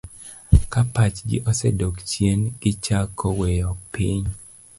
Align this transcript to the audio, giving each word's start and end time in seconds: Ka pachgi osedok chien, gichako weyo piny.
Ka 0.71 0.81
pachgi 0.93 1.37
osedok 1.49 1.95
chien, 2.09 2.39
gichako 2.61 3.25
weyo 3.39 3.69
piny. 3.91 4.25